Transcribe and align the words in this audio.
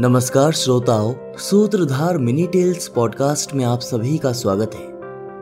नमस्कार 0.00 0.52
श्रोताओं, 0.52 1.14
सूत्रधार 1.38 2.18
मिनी 2.18 2.46
टेल्स 2.46 2.88
पॉडकास्ट 2.88 3.54
में 3.54 3.64
आप 3.64 3.80
सभी 3.80 4.18
का 4.18 4.32
स्वागत 4.32 4.70
है। 4.74 4.88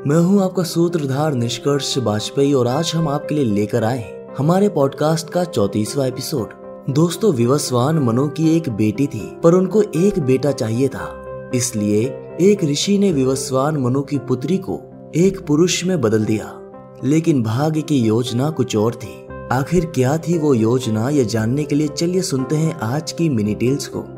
मैं 0.07 0.17
हूँ 0.17 0.45
आपका 0.45 0.62
सूत्रधार 0.62 1.34
निष्कर्ष 1.34 1.99
वाजपेयी 1.99 2.53
और 2.53 2.67
आज 2.67 2.93
हम 2.95 3.09
आपके 3.09 3.35
लिए 3.35 3.45
लेकर 3.45 3.85
आए 3.85 3.99
हैं 3.99 4.35
हमारे 4.39 4.69
पॉडकास्ट 4.69 5.31
का 5.31 5.45
चौतीसवा 5.45 6.07
एपिसोड 6.07 6.49
दोस्तों, 6.91 7.33
विवस्वान 7.33 7.99
मनु 7.99 8.29
की 8.29 8.57
एक 8.57 8.69
बेटी 8.69 9.07
थी, 9.07 9.39
पर 9.43 9.55
उनको 9.55 9.82
एक 9.82 10.19
बेटा 10.19 10.52
चाहिए 10.52 10.89
था। 10.89 11.23
इसलिए 11.55 12.05
एक 12.41 12.64
ऋषि 12.64 12.98
ने 12.98 13.12
विवस्वान 13.12 13.77
मनु 13.77 14.02
की 14.02 14.18
पुत्री 14.18 14.57
को 14.57 14.80
एक 15.16 15.46
पुरुष 15.46 15.84
में 15.84 16.00
बदल 16.00 16.25
दिया। 16.25 16.61
लेकिन 17.05 17.43
भाग्य 17.43 17.82
की 17.82 17.98
योजना 17.98 18.50
कुछ 18.50 18.77
और 18.77 18.95
थी। 18.95 19.27
आखिर 19.52 19.86
क्या 19.86 20.18
थी 20.18 20.39
वो 20.39 20.55
योजना 20.55 21.09
ये 21.09 21.25
जानने 21.25 21.64
के 21.64 21.75
लिए 21.75 21.89
चलिए 21.89 22.23
सुनते 22.23 22.57
हैं 22.57 22.80
आज 22.80 23.12
की 23.12 23.29
मिनी 23.29 23.55
टेल्स 23.55 23.86
को। 23.86 24.13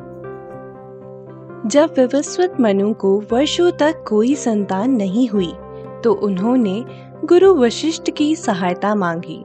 जब 1.67 1.95
विवस्वत 1.98 2.56
मनु 2.61 2.93
को 2.95 3.11
वर्षों 3.33 3.70
तक 3.70 4.05
कोई 4.09 4.34
संतान 4.34 4.91
नहीं 4.91 5.29
हुई 5.29 5.52
तो 6.05 6.12
उन्होंने 6.12 6.84
गुरु 7.24 7.55
वशिष्ठ 7.55 8.11
की 8.11 8.34
सहायता 8.37 8.95
मांगी। 8.95 9.43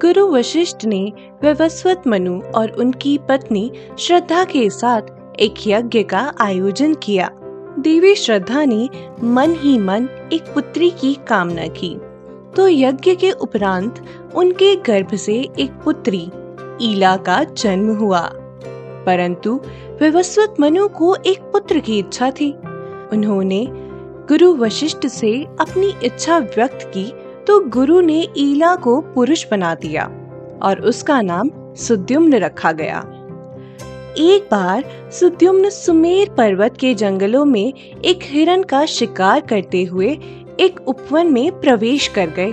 गुरु 0.00 0.26
वशिष्ठ 0.26 0.84
ने 0.84 1.12
विवस्वत 1.42 2.02
मनु 2.06 2.40
और 2.54 2.70
उनकी 2.70 3.18
पत्नी 3.18 3.70
श्रद्धा 3.98 4.44
के 4.44 4.70
साथ 4.70 5.02
एक 5.40 5.54
यज्ञ 5.66 6.02
का 6.02 6.32
आयोजन 6.40 6.94
किया। 6.94 7.30
देवी 7.78 8.14
श्रद्धा 8.14 8.64
ने 8.64 8.88
मन 9.24 9.54
ही 9.58 9.78
मन 9.78 10.08
एक 10.32 10.42
पुत्री 10.54 10.90
की 10.90 11.14
कामना 11.28 11.66
की। 11.66 11.94
तो 12.56 12.68
यज्ञ 12.68 13.14
के 13.14 13.30
उपरांत 13.30 14.04
उनके 14.34 14.74
गर्भ 14.76 15.14
से 15.14 15.40
एक 15.58 15.80
पुत्री, 15.84 16.30
ईला 16.82 17.16
का 17.16 17.44
जन्म 17.44 17.94
हुआ। 17.96 18.30
परंतु 19.06 19.60
विवस्वत 20.00 20.54
मनु 20.60 20.88
को 20.88 21.14
एक 21.26 21.40
पुत्र 21.42 21.78
की 21.78 21.98
इच्छा 21.98 22.30
थी। 22.30 22.50
उन्होंने 23.12 23.66
गुरु 24.28 24.54
वशिष्ठ 24.54 25.06
से 25.06 25.32
अपनी 25.60 25.92
इच्छा 26.04 26.38
व्यक्त 26.38 26.90
की 26.96 27.04
तो 27.46 27.60
गुरु 27.70 28.00
ने 28.00 28.26
ईला 28.36 28.74
को 28.76 29.00
पुरुष 29.00 29.44
बना 29.50 29.74
दिया 29.74 30.04
और 30.62 30.80
उसका 30.80 31.20
नाम 31.22 31.50
सुद्युम्न 31.76 32.34
रखा 32.34 32.72
गया। 32.72 32.98
एक 34.18 34.48
बार 34.50 34.84
सुद्युम्न 35.12 35.68
सुमेर 35.70 36.30
पर्वत 36.30 36.76
के 36.80 36.94
जंगलों 36.94 37.44
में 37.44 37.72
एक 38.04 38.18
हिरण 38.22 38.62
का 38.62 38.84
शिकार 38.86 39.40
करते 39.40 39.84
हुए 39.84 40.08
एक 40.60 40.80
उपवन 40.86 41.26
में 41.26 41.60
प्रवेश 41.60 42.08
कर 42.08 42.30
गए। 42.30 42.52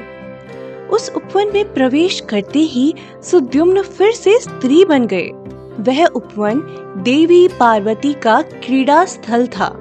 उस 0.88 1.10
उपवन 1.16 1.52
में 1.54 1.74
प्रवेश 1.74 2.20
करते 2.20 2.60
ही 2.60 2.94
सुद्युम्न 3.24 3.82
फिर 3.82 4.12
से 4.12 4.38
स्त्री 4.40 4.84
बन 4.86 5.06
गए। 5.06 5.30
वह 5.80 6.06
उपवन 6.06 6.60
देवी 6.98 7.48
पार्वती 7.48 8.14
का 8.14 8.42
क्रीड़ा 8.42 9.06
स्थल 9.06 9.48
था। 9.48 9.76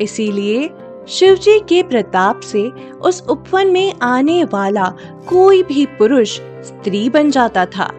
इसीलिए 0.00 0.70
शिवजी 1.08 1.58
के 1.58 1.82
प्रताप 1.82 2.40
से 2.40 2.70
उस 3.00 3.26
उपवन 3.28 3.66
में 3.66 3.94
आने 4.02 4.44
वाला 4.44 4.92
कोई 5.28 5.62
भी 5.62 5.86
पुरुष 5.86 6.40
स्त्री 6.40 7.08
बन 7.10 7.30
जाता 7.30 7.66
था। 7.66 7.92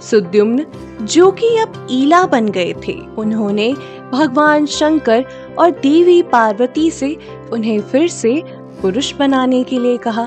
सुद्युम्न, 0.00 0.66
जो 1.02 1.30
कि 1.30 1.56
अब 1.56 1.88
ईला 1.90 2.26
बन 2.26 2.48
गए 2.48 2.74
थे, 2.88 3.00
उन्होंने 3.18 3.74
भगवान 4.12 4.66
शंकर 4.66 5.24
और 5.58 5.70
देवी 5.70 6.22
पार्वती 6.22 6.90
से 6.90 7.16
उन्हें 7.52 7.80
फिर 7.80 8.08
से 8.08 8.42
पुरुष 8.82 9.14
बनाने 9.14 9.64
के 9.64 9.78
लिए 9.78 9.96
कहा। 9.96 10.26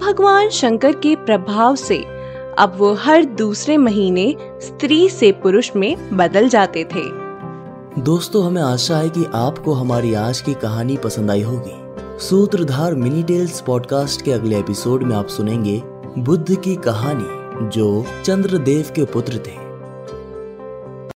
भगवान 0.00 0.48
शंकर 0.48 0.92
के 0.92 1.16
प्रभाव 1.16 1.74
से 1.76 2.04
अब 2.58 2.74
वो 2.76 2.94
हर 2.94 3.24
दूसरे 3.24 3.76
महीने 3.76 4.36
स्त्री 4.62 5.08
से 5.08 5.32
पुरुष 5.32 5.70
में 5.76 6.16
बदल 6.16 6.48
जाते 6.48 6.84
थे। 6.84 7.02
दोस्तों, 8.00 8.46
हमें 8.46 8.62
आशा 8.62 8.96
है 8.96 9.08
कि 9.08 9.26
आपको 9.34 9.72
हमारी 9.72 10.14
आज 10.14 10.40
की 10.40 10.54
कहानी 10.54 10.96
पसंद 10.96 11.30
आई 11.30 11.42
होगी। 11.42 12.04
सूत्रधार 12.18 12.94
मिनी 12.94 13.22
टेल्स 13.22 13.60
पॉडकास्ट 13.60 14.22
के 14.22 14.32
अगले 14.32 14.58
एपिसोड 14.58 15.02
में 15.02 15.16
आप 15.16 15.26
सुनेंगे 15.26 15.82
बुद्ध 16.18 16.60
की 16.60 16.76
कहानी, 16.76 17.68
जो 17.68 18.04
चंद्रदेव 18.24 18.86
के 18.96 19.04
पुत्र 19.04 19.32
थे। 19.32 19.67